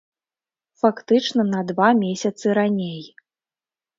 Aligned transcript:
Фактычна 0.83 1.41
на 1.49 1.61
два 1.71 1.89
месяцы 2.03 2.45
раней. 2.61 3.03